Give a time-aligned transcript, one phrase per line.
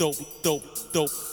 [0.00, 0.62] dope, dope,
[0.94, 1.29] dope.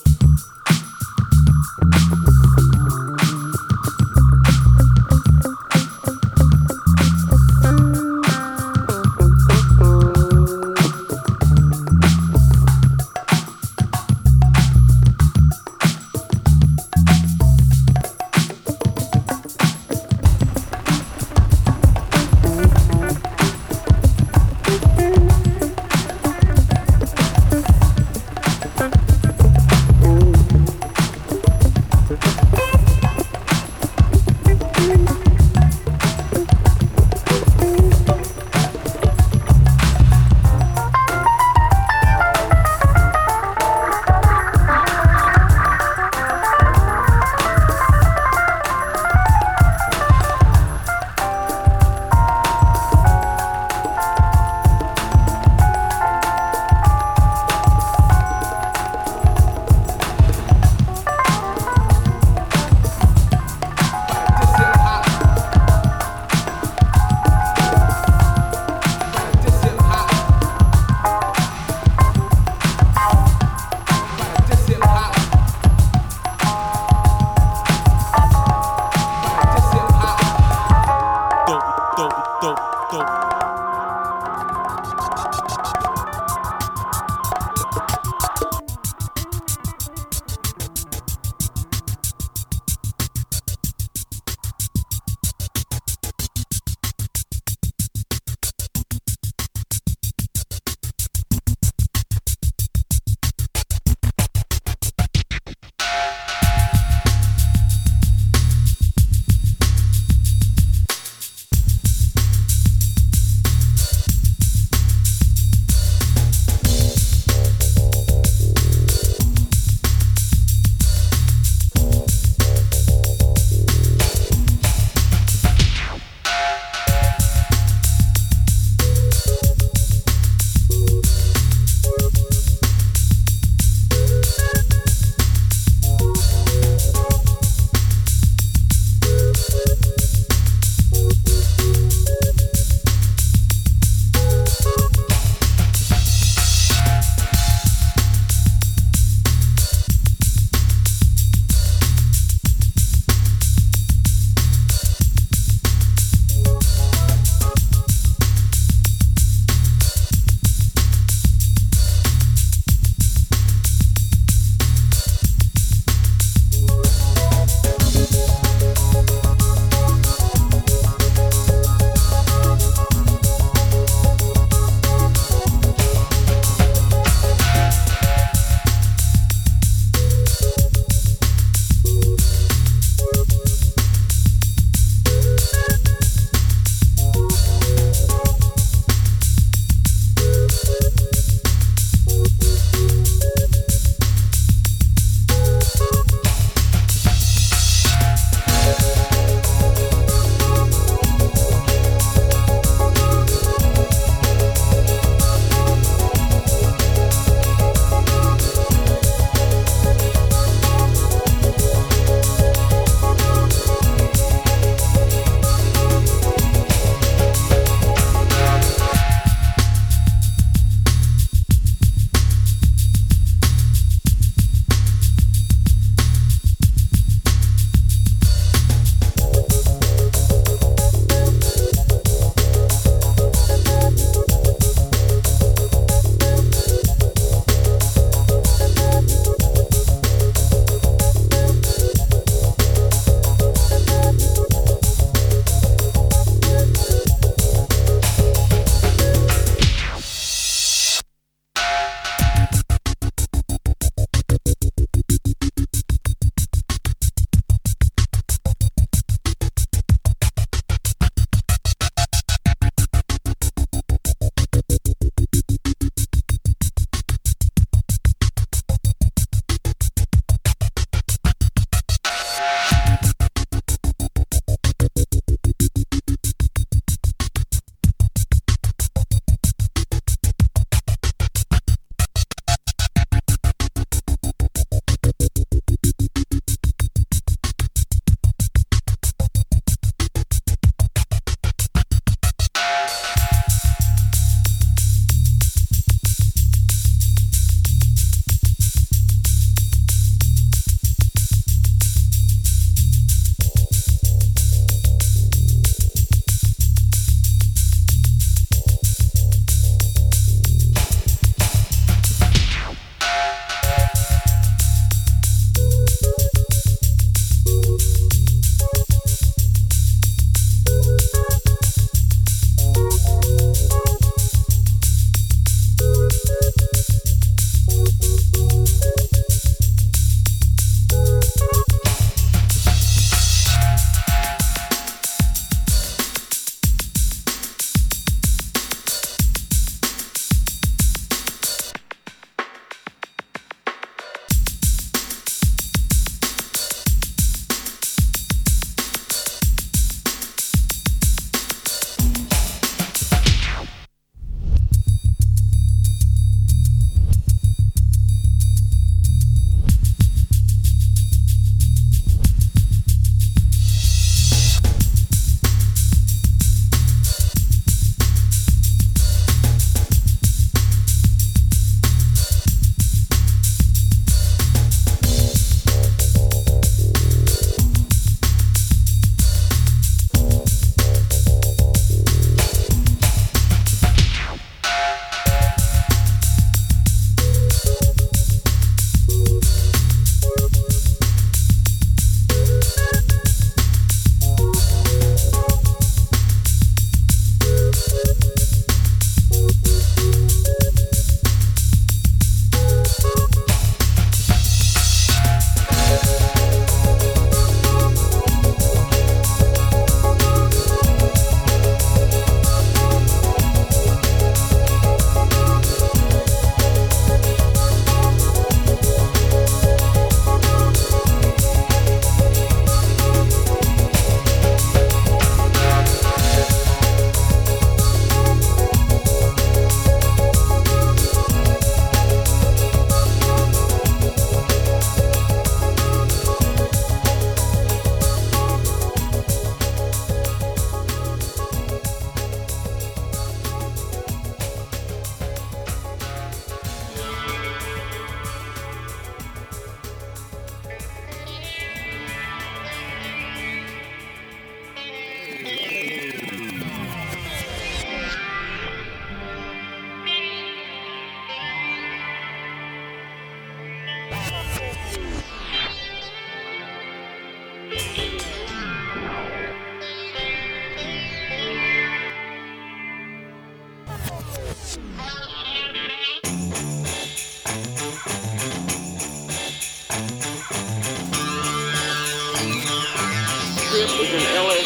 [484.18, 484.57] in LA.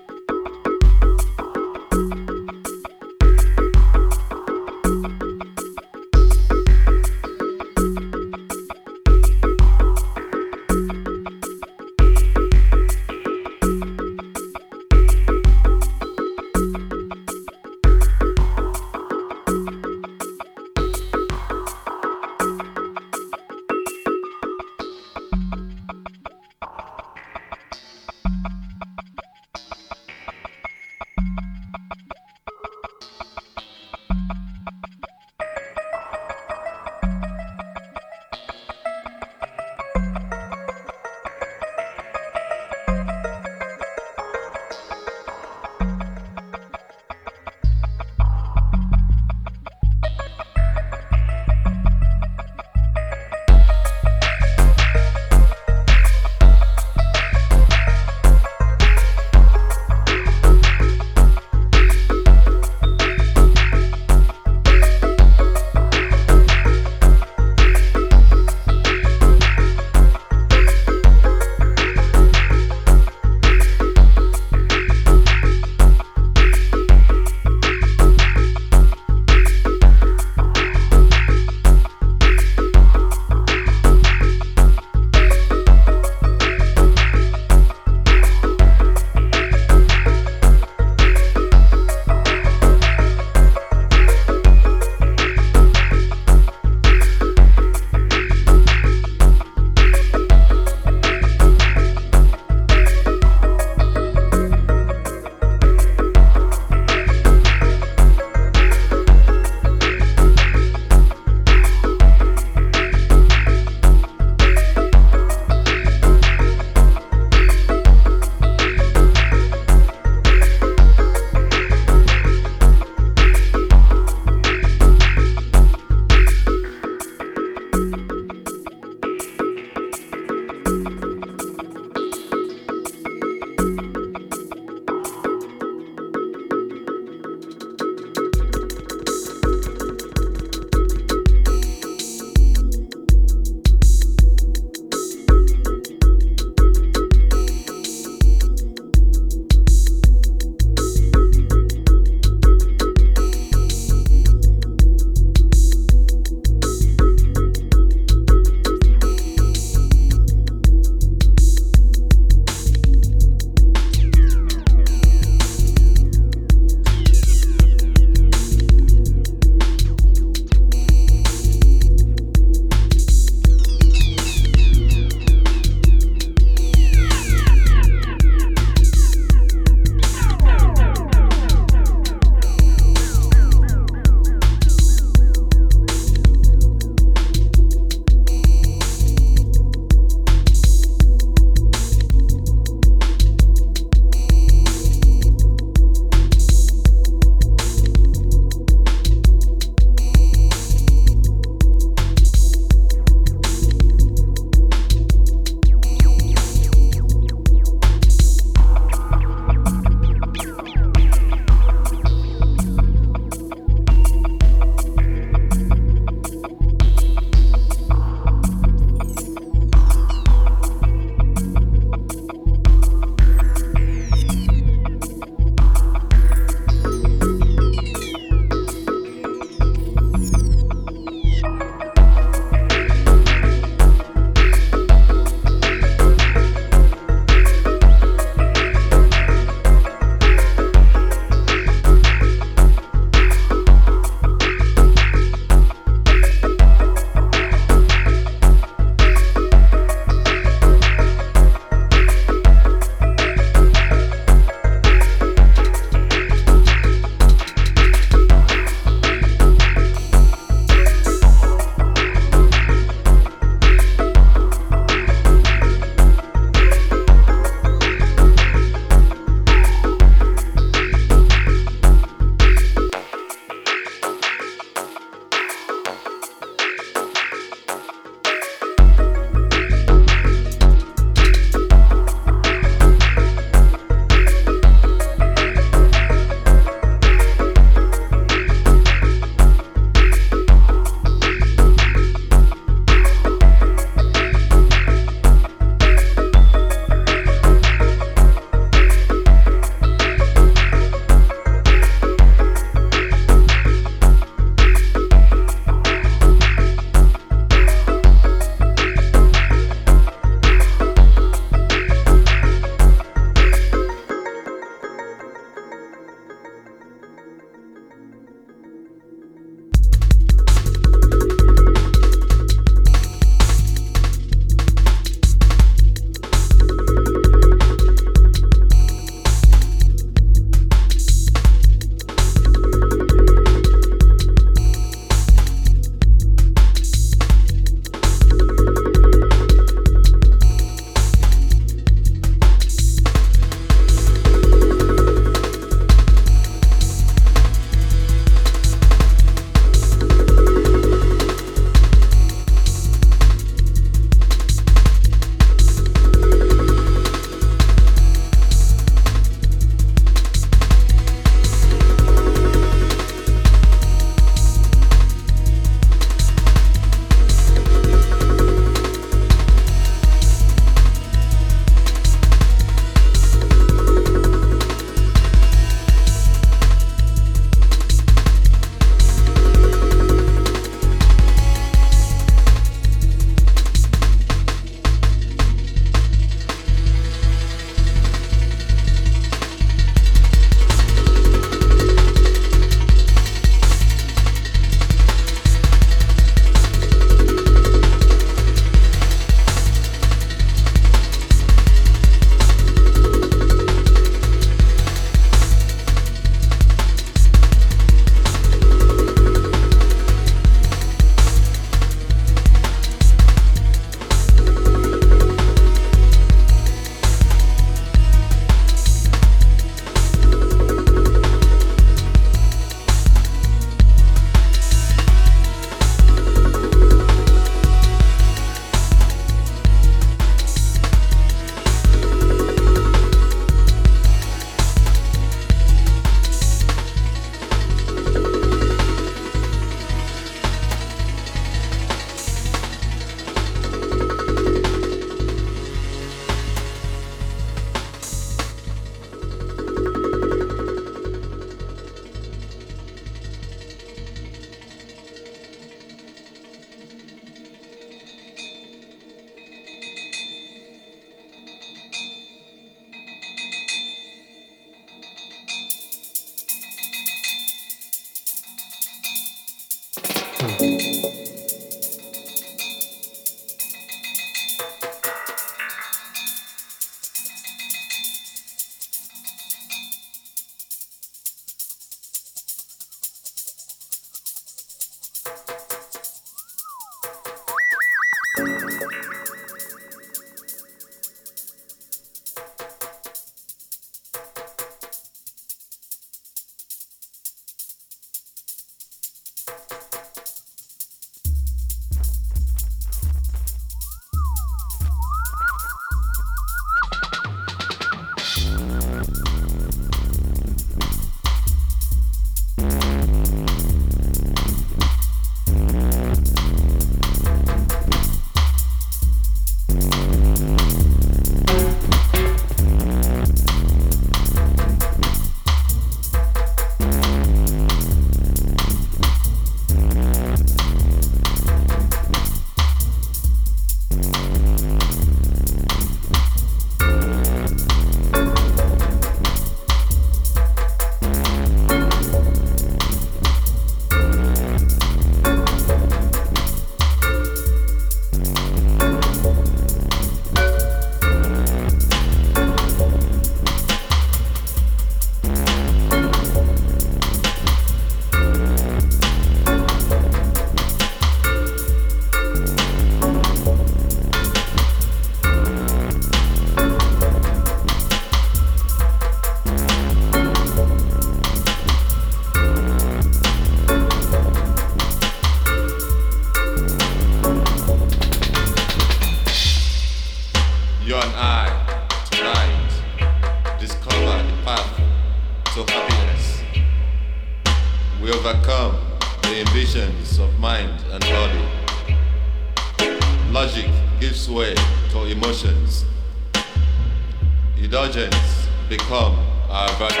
[597.56, 599.16] Indulgence become
[599.48, 600.00] our virtue.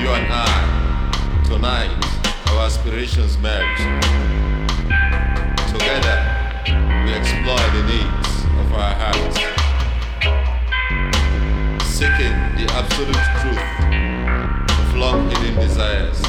[0.00, 2.04] You and I, tonight,
[2.50, 3.78] our aspirations merge.
[5.72, 6.18] Together,
[7.04, 8.30] we explore the needs
[8.60, 9.38] of our hearts,
[11.86, 13.66] seeking the absolute truth
[14.78, 16.20] of long hidden desires.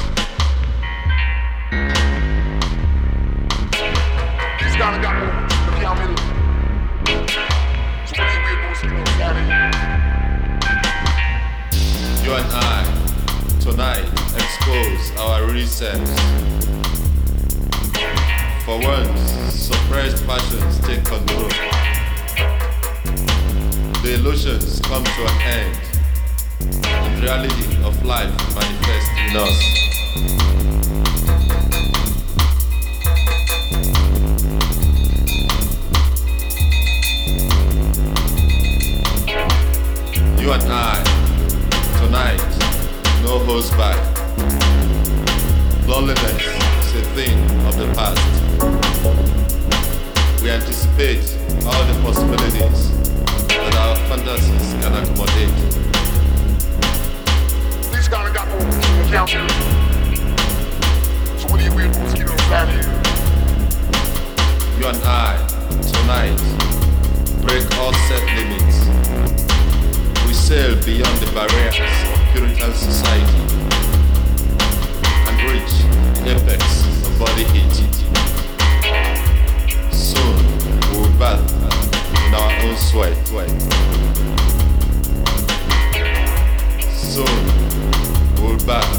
[4.75, 4.81] And
[12.51, 12.83] I,
[13.61, 15.67] tonight, expose our real.
[18.65, 19.21] For once,
[19.53, 21.49] suppressed passions take control.
[24.01, 25.77] The illusions come to an end,
[26.83, 30.72] and reality of life manifests in us.
[40.43, 41.01] You and I,
[42.03, 42.43] tonight,
[43.23, 43.95] no holds back.
[45.87, 46.47] Loneliness
[46.83, 48.19] is a thing of the past.
[50.43, 51.23] We anticipate
[51.65, 52.91] all the possibilities
[53.47, 55.55] that our fantasies can accommodate.
[57.95, 58.59] He's gotta got more.
[59.25, 59.47] Here.
[61.39, 62.03] So what do you weird know
[62.51, 62.83] out here?
[64.77, 65.39] You and I,
[65.93, 66.41] tonight,
[67.43, 68.82] break all set limits.
[70.53, 73.41] Beyond the barriers of Puritan society
[75.25, 75.73] and reach
[76.21, 76.63] the apex
[77.07, 77.73] of body heat.
[79.91, 80.37] Soon,
[80.91, 81.41] we will bath
[82.27, 83.17] in our own sweat.
[86.93, 87.39] Soon,
[88.35, 88.93] we will bath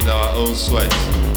[0.00, 1.31] in our own sweat.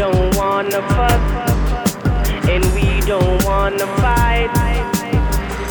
[0.00, 1.94] Don't wanna fuss,
[2.48, 4.48] and we don't wanna fight.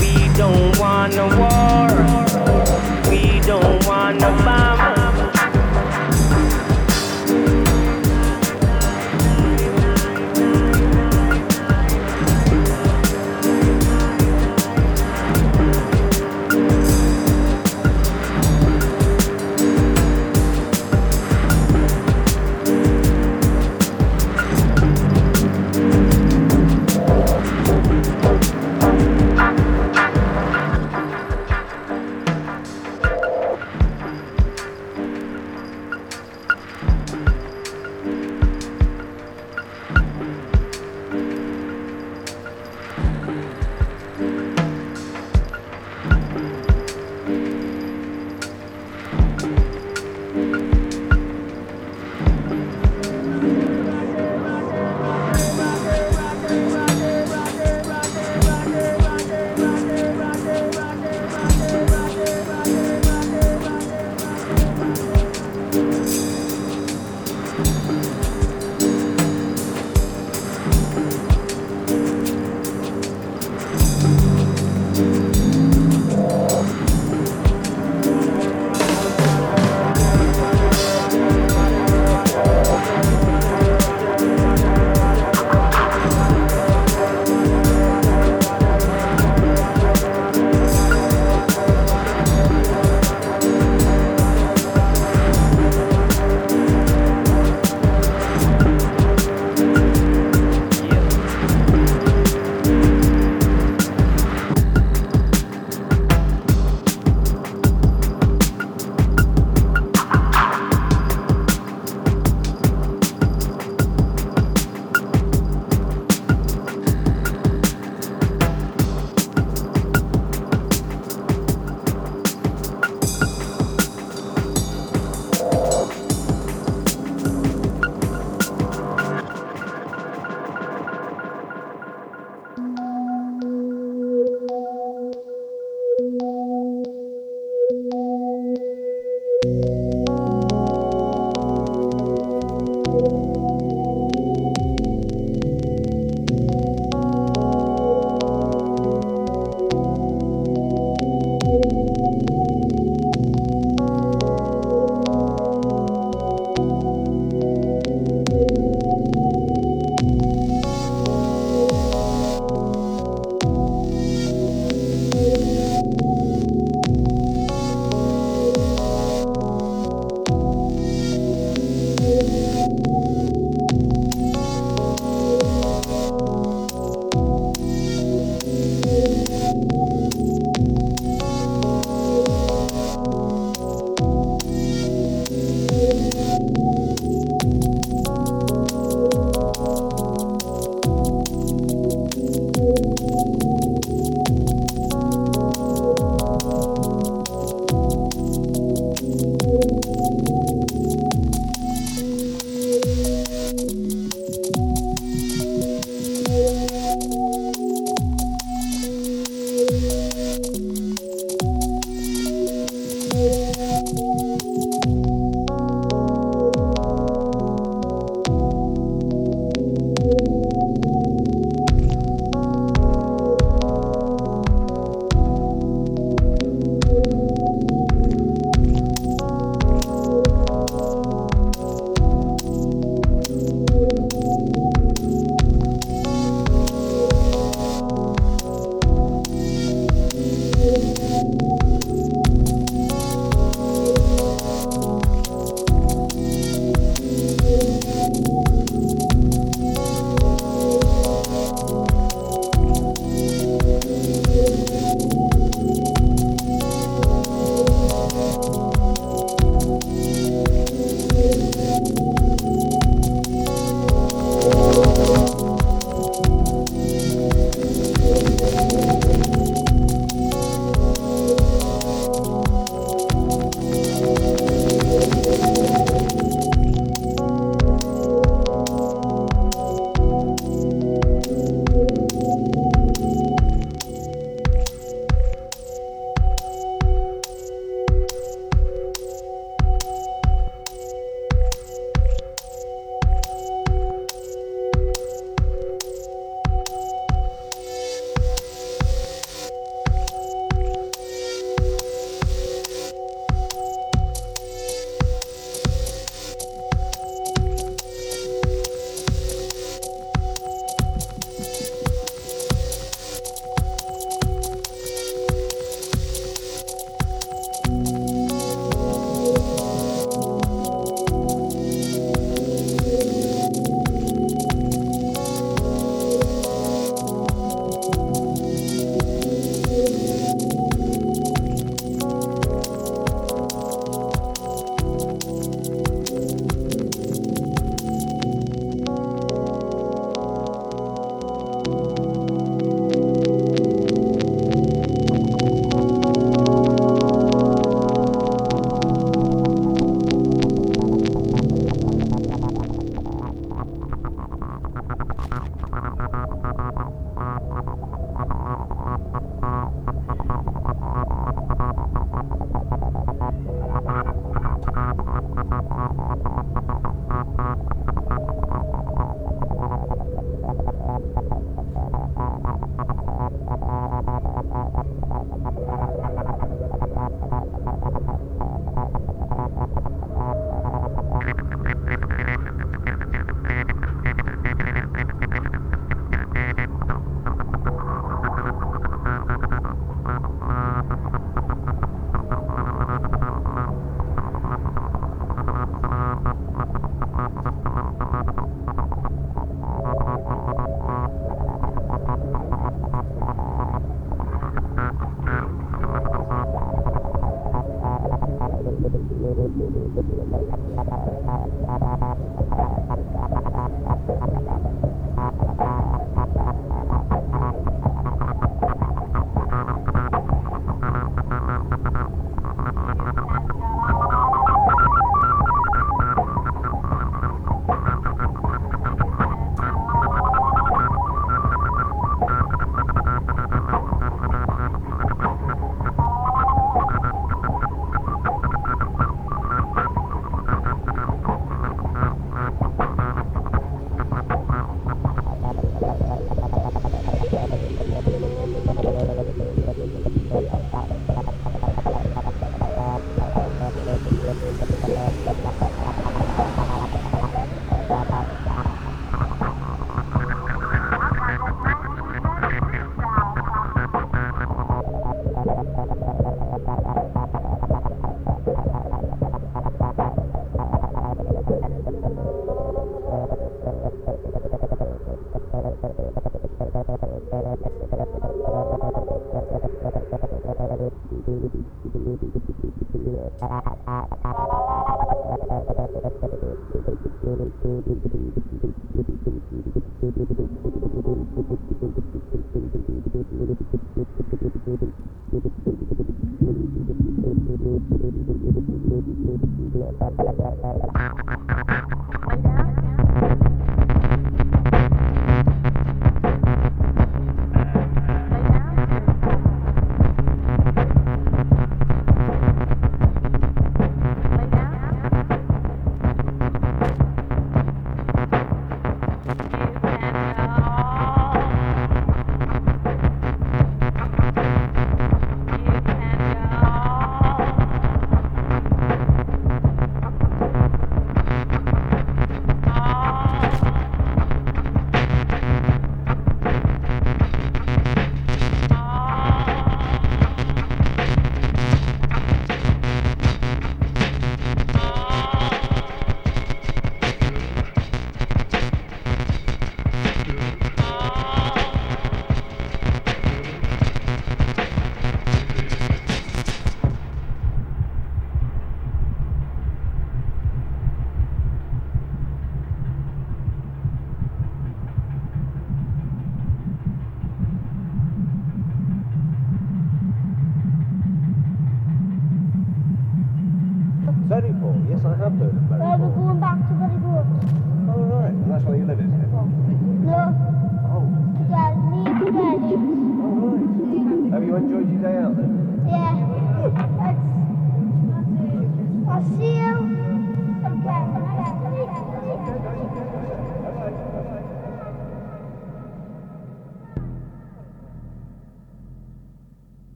[0.00, 1.86] We don't wanna war,
[3.08, 5.05] we don't wanna bomb.